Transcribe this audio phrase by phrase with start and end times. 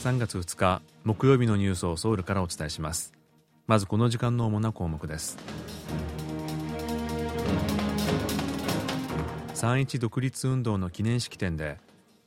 [0.00, 3.12] 3月2日木曜日のニュースをソウルからお伝えします。
[3.66, 5.36] まずこの時間の主な項目です。
[9.52, 11.76] 3.1独立運動の記念式典で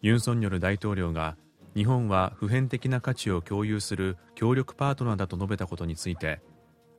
[0.04, 1.36] ユン・ソンニョル大統領が
[1.76, 6.42] 日本は普遍的な価値を共有する協力パートナーだと述べたことについて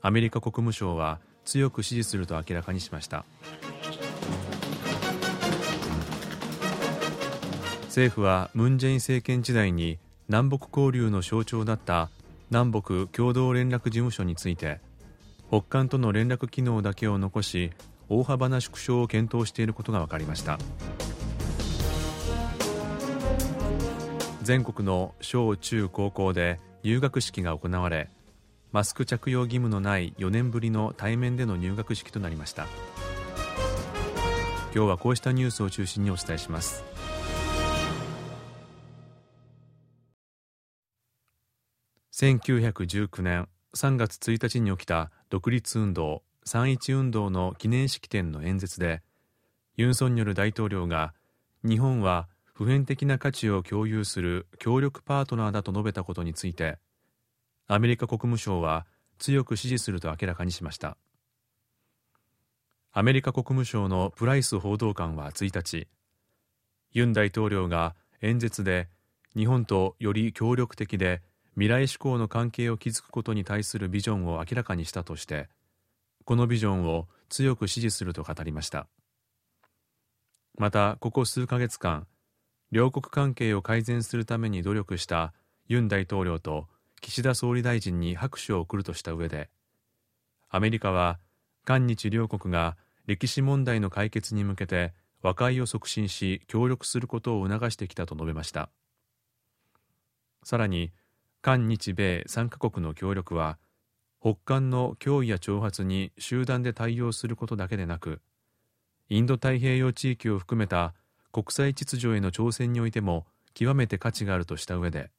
[0.03, 3.25] アメリカ国務省は強く支持すると明らかにしました。
[7.85, 12.11] 政府はムン・ジェイン政権時代に南北交流の象徴だった
[12.51, 14.81] 南北共同連絡事務所について
[15.49, 17.73] 北韓との連絡機能だけを残し
[18.09, 20.59] 大幅な縮小を検討していることが分かりました。
[24.43, 28.11] 全国の小中高校で入学式が行われ
[28.73, 32.67] マスク着用義務のない4年ぶりの対面での入学式となりました。
[34.75, 36.83] 今日はこうしたニュースを中心にお伝えします。
[42.25, 49.03] 1919年3月1日に起きた独立運動3.1運動の記念式典の演説で
[49.77, 51.13] ユン・ソンニョル大統領が
[51.65, 56.79] 日本は普遍的な価値を共有する協力パートナーだと述べたことについて
[57.67, 58.87] アメリカ国務省は
[59.19, 60.97] 強く支持すると明らかにしました。
[62.91, 65.89] アメリカ国務省のプライス報道官は1日
[66.93, 68.89] ユン大統領が演説で
[69.37, 71.21] 日本とより協力的で
[71.57, 75.49] 未来志向の関係を築くことに対するビジョンを明らかにしたとして
[76.25, 78.87] このビジョンを強く支持すると語りました。
[80.57, 82.07] またここ数ヶ月間
[82.71, 85.33] 両国関係を改善するために努力した
[85.67, 86.67] ユン大統領と
[87.01, 89.51] 岸田総理大臣に拍手を送るとした上で
[90.49, 91.19] アメリカは
[91.65, 98.71] 韓日両国が歴史問題の解決に向けて和解を促進し協力することを促してきたと述べました。
[100.43, 100.93] さらに
[101.45, 103.59] 韓日米3カ国の協力は
[104.19, 108.23] 北韓の脅威や挑発に集団で対応することだけでなく
[109.11, 110.95] インド太平洋地域を含めた
[111.33, 115.11] 国際秩序への挑戦においても極めて価値があるとした上で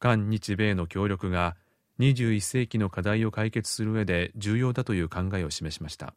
[0.00, 1.54] 韓日米の協力が
[2.00, 6.14] 21世紀の課題を解決する上で重要だという考えを示しました。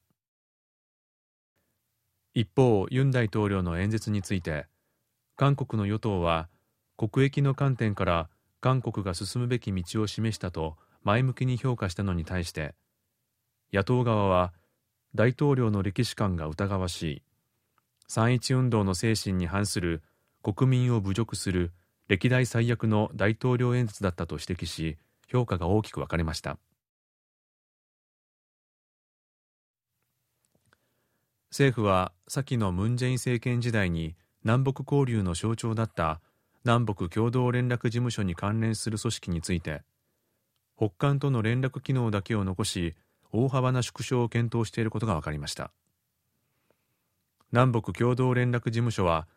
[2.33, 4.65] 一方ユン大統領の演説について
[5.35, 6.49] 韓国の与党は
[6.97, 8.29] 国益の観点から
[8.61, 12.75] 韓国が進むべき道を示したと前向きに評価したのに対して
[13.73, 14.53] 野党側は
[15.15, 17.21] 大統領の歴史観が疑わしい。
[18.09, 20.03] 3.1運動の精神に反する
[20.43, 21.71] 国民を侮辱する
[22.07, 24.97] 歴代最悪の大統領演説だったと指摘し
[25.27, 26.57] 評価が大きく分かれました。
[31.51, 36.21] 政府は先のムン・ジェイン政権時代に南北交流の象徴だった
[36.63, 39.81] 南北共同連絡事務所に関連する組織について
[40.77, 42.95] 北韓との連絡機能だけを残し
[43.31, 45.71] 大幅な縮小を検討していることが分かりました。
[47.51, 49.27] 南北共同連絡事務所は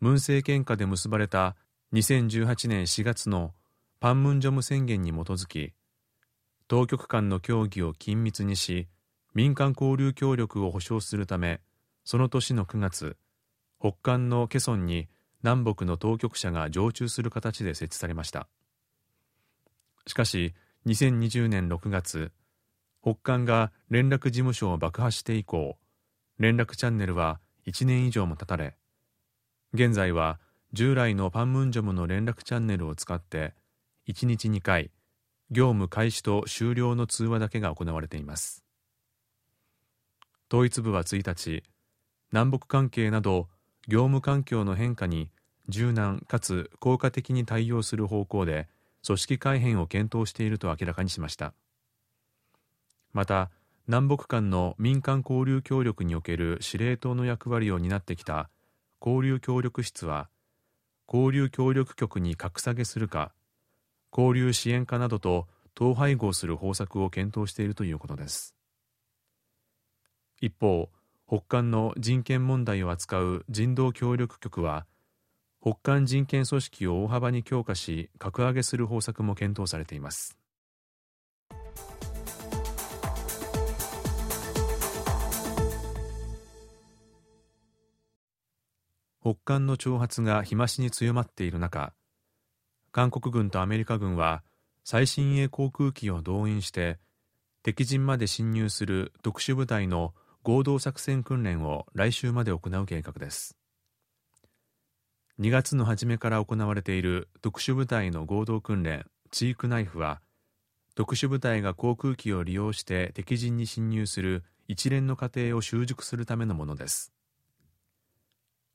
[0.00, 1.56] ムン政権下で結ばれた
[1.92, 3.54] 2018年4月の
[3.98, 5.72] パンムンジョム宣言に基づき
[6.68, 8.88] 当局間の協議を緊密にし
[9.34, 11.60] 民間交流協力を保障するため
[12.04, 13.16] その年の9月
[13.80, 15.08] 北韓のケソンに
[15.46, 18.48] 南北の当局者が常駐する形で設置されました。
[20.08, 20.54] しかし
[20.86, 22.32] 2020年6月
[23.00, 25.76] 北韓が連絡事務所を爆破して以降
[26.38, 28.76] 連絡チャンネルは1年以上も断たれ
[29.72, 30.40] 現在は
[30.72, 33.54] 従来のパンムンジョムの連絡チャンネルを使って
[34.08, 34.90] 1日2回
[35.52, 38.64] 業務開始と終了の通話だけが行われています。
[40.50, 41.62] 統一部は1日
[42.32, 43.48] 南北関係など
[43.88, 45.30] 業務環境の変化に
[45.68, 48.68] 柔軟かつ効果的に対応する方向で
[49.04, 51.54] 組織改変を検討していると明らかにしました。
[53.12, 53.50] また
[53.86, 58.50] 南北間の民間交流協力における司令塔の役割を担ってきた
[59.00, 60.28] 交流協力室は
[61.06, 63.32] 交流協力局に格下げするか
[64.12, 65.46] 交流支援課などと
[65.76, 68.54] 統廃合する方策を検討しているということです。
[70.40, 70.90] 一方
[71.28, 74.86] 北韓の人権問題を扱う人道協力局は
[75.68, 80.38] 北韓人権組織を大幅に強化し格上げする方策も検討されています。
[89.20, 91.92] 北韓の挑発が日増しに強まっている中
[92.92, 94.44] 韓国軍とアメリカ軍は
[94.84, 97.00] 最新鋭航空機を動員して
[97.64, 100.14] 敵陣まで侵入する特殊部隊の
[100.44, 103.58] 合同作戦訓練を来週まで行う計画です。
[105.38, 110.22] 2月の初めから行われている特殊部隊の合同訓練チークナイフは
[110.94, 117.12] 特殊部隊が航空機を利用して敵陣に侵入する一連の過程を習熟するためのものです。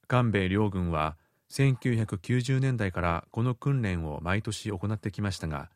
[0.07, 1.17] 韓米両軍は
[1.49, 5.69] 1990年代からこの訓練を毎年行ってきましたが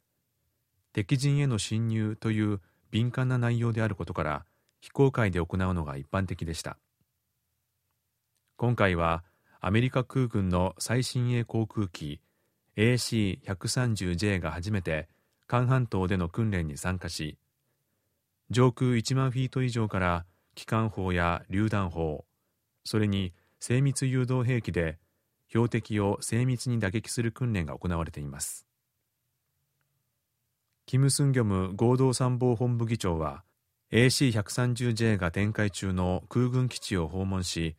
[0.94, 2.62] 敵陣への侵入という
[2.92, 4.46] 敏感な内容であることから
[4.81, 6.78] 非公開で行うのが一般的でした。
[8.56, 9.24] 今回は
[9.68, 12.22] アメリカ空軍の最新鋭航空機
[12.78, 15.10] AC130J が初めて
[15.48, 17.40] 韓半島での訓練に参加し
[18.52, 22.26] 上空1万フィート以上から機関砲や榴弾砲
[22.84, 25.00] それに精密誘導兵器で
[25.48, 28.68] 標的を精密に打撃する訓練が行われています。
[30.86, 33.44] キム・スンギョム合同参謀本部議長は
[33.92, 37.76] AC130J が展開中の空軍基地を訪問し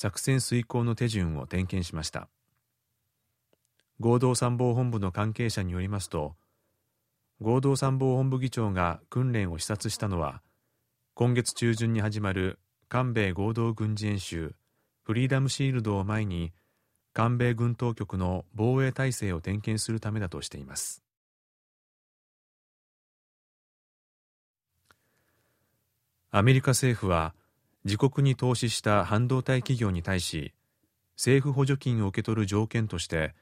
[0.00, 2.28] 作戦遂行の手順を点検しました。
[3.98, 6.36] 合同参謀本部の関係者によりますと
[7.40, 10.40] 合同参謀本部議長が訓練を視察したのは
[11.14, 14.54] 今月中旬に始まる韓米合同軍事演習
[15.02, 16.52] フリーダムシールドを前に
[17.12, 21.02] 韓米軍当局の防衛体制を点検するためだとしています。
[26.30, 27.34] アメリカ政府は
[27.88, 30.52] 自国に投資した半導体企業に対し
[31.16, 33.34] 政府補助金を受け取る条件として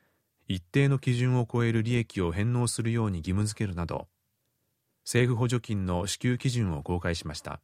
[0.46, 4.06] 一定の基準を超える利益を返納するように義務付けるなど
[5.04, 7.60] 政府補助金の支給基準を公開しました。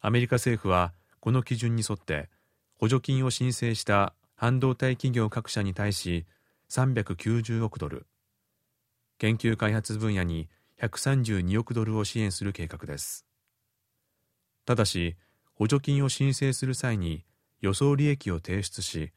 [0.00, 2.28] アメリカ政府はこの基準に沿って
[2.76, 6.24] 補助金を申請した半導体企業各社に対し
[6.70, 8.06] 390億ドル
[9.18, 10.48] 研究開発分野に
[10.80, 13.27] 132億ドルを支援する計画です。
[14.68, 15.16] ただし
[15.54, 17.24] 補助金を申請する際に
[17.62, 19.12] 予想利益を提出し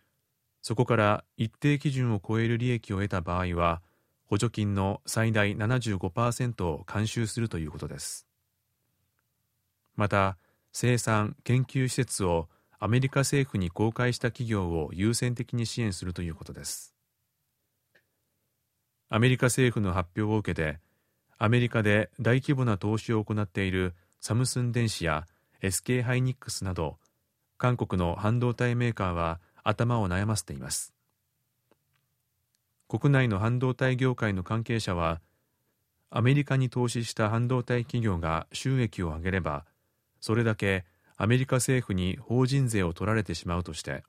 [0.61, 3.81] そこから一定基準を超える利益を得た場合は
[4.29, 8.27] 補助金の最大75%を監修するということです。
[9.97, 10.37] また
[10.71, 12.47] 生産研究施設を
[12.79, 16.95] アメリカ政府に公開した企業を優先的に支援するということです。
[19.09, 20.79] アメリカ政府の発表を受けて
[21.37, 25.27] アメリカで大規模な投資を行っているサムスン電子や
[25.61, 26.97] SK ハイニックスなど
[27.57, 30.93] 韓国の半導体メーカーは頭を悩ませています。
[32.87, 35.21] 国内の半導体業界の関係者は
[36.09, 39.65] アメリカに投資した半導体企業が収益を上げれば
[40.19, 40.83] それだけ
[41.15, 44.03] アメリカ政府に法人税を取られてしまうとして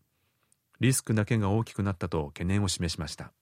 [0.81, 3.33] リスクだけが大きくなったと懸念を示しました。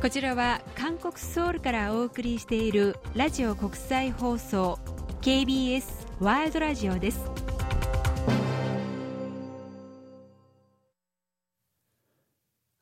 [0.00, 4.78] こちらは韓国ソウルからお送りしているラジオ国際放送
[5.22, 5.82] KBS
[6.20, 7.24] ワールドラジオです。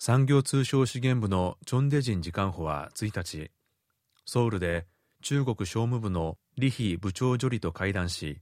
[0.01, 3.53] 産業通商資源部のチョンデジン次官補は1日
[4.25, 4.87] ソウルで
[5.21, 8.41] 中国商務部の李飛部長助理と会談し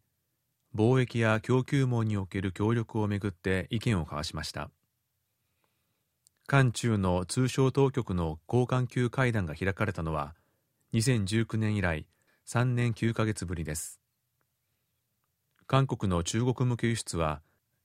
[0.74, 4.70] 貿易や供給網における協力をめぐって意見を交わしました。
[6.50, 10.34] 韓中の通商当局の高官級会談が開かれたのは
[10.94, 12.08] 2019年以来
[12.44, 14.00] 3年9ヶ月ぶりです。
[15.68, 17.40] 韓国の中国向け輸出は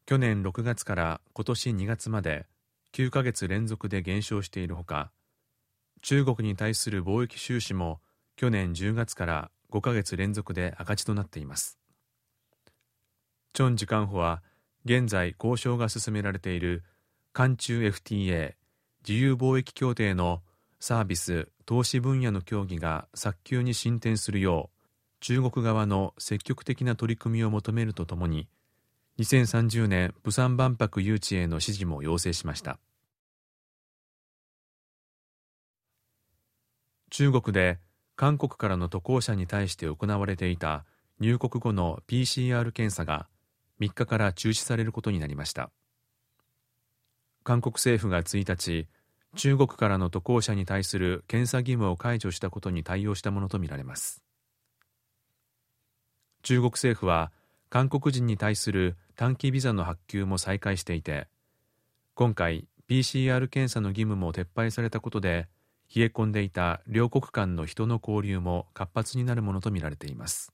[0.07, 2.47] 去年6月から今年2月まで
[2.93, 5.11] 9ヶ月連続で減少しているほか
[6.01, 8.01] 中国に対する貿易収支も
[8.35, 11.77] 去年10月から5ヶ月連続で赤字となっています。
[13.53, 14.41] チョン次官補は
[14.85, 16.83] 現在交渉が進められている
[17.35, 18.53] 韓中 FTA
[19.05, 20.41] 自由貿易協定の
[20.79, 24.87] サービス投資分野の協議が早急に進展するよう
[25.19, 28.47] 中国側の積極的な取り組みを求めるとともに
[29.19, 32.79] 2030年釜山万博誘致への支持も要請しました。
[37.09, 37.79] 中国で
[38.15, 40.85] 韓国からの渡航者に対して行われていた
[41.19, 43.27] 入国後の PCR 検査が
[43.81, 45.69] 3日から中止されることになりました。
[47.45, 48.87] 韓国政府が1日
[49.35, 54.23] 中国からの渡航者に対する検査義務を解除したことに対応したものとみられます。
[56.41, 57.31] 中国政府は
[57.69, 61.27] 韓国人に対する短期ビザの発給も再開していて
[62.15, 65.47] 今回 PCR 検査の義務も撤廃されたことで
[65.95, 70.51] 冷え込んでいた両国間の人の交流も活発になるものとみられています。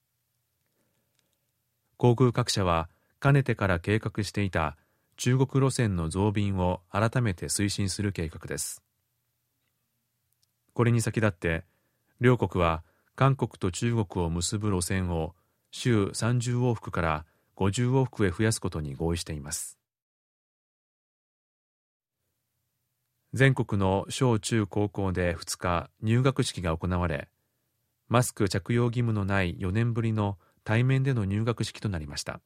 [1.96, 4.76] 航空各社はかねてから計画していた
[5.16, 8.82] 中国路線の増便を改めて推進する計画です。
[10.74, 11.64] これに先立って
[12.20, 12.82] 両国は
[13.14, 15.34] 韓国と中国を結ぶ路線を
[15.70, 17.24] 週30往復から
[17.56, 19.78] 50往復へ増やすことに合意しています。
[23.32, 27.28] 全国の小中高校で2日入学式が行われ
[28.08, 32.40] マスク着用義務のない4年ぶりの対面での入学式となりました。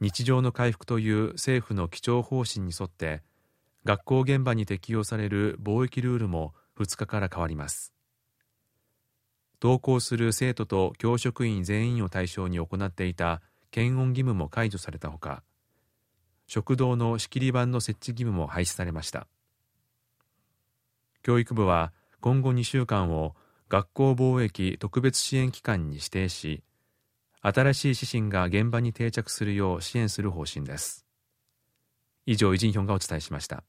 [0.00, 3.22] 日常の回復という政府の基調方針に沿って
[3.84, 7.92] 学校現場に適用される貿易ルールも2日から変わります。
[9.62, 15.42] 登校する生徒と教職員全員を対象に行っていた検温義務も解除されたほか
[16.46, 19.26] 食堂の仕切り板の設置義務も廃止されました。
[21.22, 23.36] 教育部は今後2週間を
[23.68, 26.62] 学校貿易特別支援機関に指定し
[27.42, 31.06] 新しい指針が現場に定着するよう支援する方針です。
[32.26, 33.64] 以上イジンヒョンがお伝えしました。